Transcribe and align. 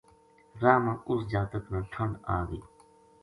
راہ 0.61 0.79
ما 0.83 0.93
اس 1.09 1.19
جاتک 1.31 1.63
نا 1.71 1.79
ٹھنڈآگئی 1.91 2.61